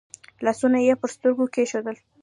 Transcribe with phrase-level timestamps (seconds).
[0.45, 1.97] لاسونه يې پر سترګو کېښودل.